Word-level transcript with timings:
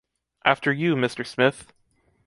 After 0.43 0.71
you, 0.73 0.95
Mr. 0.95 1.23
Smith! 1.23 1.73